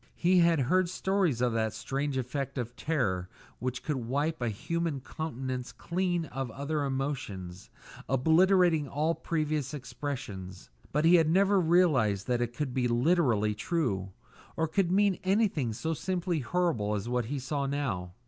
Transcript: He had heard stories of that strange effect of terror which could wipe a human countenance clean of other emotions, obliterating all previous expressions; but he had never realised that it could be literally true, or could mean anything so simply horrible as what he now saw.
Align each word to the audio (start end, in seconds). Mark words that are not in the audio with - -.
He 0.15 0.39
had 0.39 0.61
heard 0.61 0.89
stories 0.89 1.41
of 1.41 1.53
that 1.53 1.73
strange 1.73 2.17
effect 2.17 2.57
of 2.57 2.75
terror 2.75 3.29
which 3.59 3.83
could 3.83 3.97
wipe 3.97 4.41
a 4.41 4.49
human 4.49 4.99
countenance 4.99 5.71
clean 5.71 6.25
of 6.25 6.49
other 6.49 6.85
emotions, 6.85 7.69
obliterating 8.09 8.87
all 8.87 9.13
previous 9.13 9.75
expressions; 9.75 10.71
but 10.91 11.05
he 11.05 11.17
had 11.17 11.29
never 11.29 11.61
realised 11.61 12.25
that 12.25 12.41
it 12.41 12.55
could 12.55 12.73
be 12.73 12.87
literally 12.87 13.53
true, 13.53 14.11
or 14.57 14.67
could 14.67 14.91
mean 14.91 15.19
anything 15.23 15.71
so 15.71 15.93
simply 15.93 16.39
horrible 16.39 16.95
as 16.95 17.07
what 17.07 17.25
he 17.25 17.35
now 17.35 17.39
saw. 17.39 18.09